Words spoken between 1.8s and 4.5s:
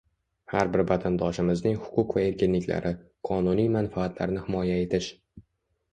huquq va erkinliklari, qonuniy manfaatlarini